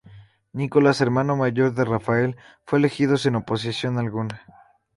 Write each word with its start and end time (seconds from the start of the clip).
Nicolás, 0.53 0.99
hermano 0.99 1.35
mayor 1.37 1.75
de 1.75 1.85
Rafael, 1.85 2.35
fue 2.65 2.79
elegido 2.79 3.17
sin 3.17 3.35
oposición 3.35 3.99
alguna. 3.99 4.43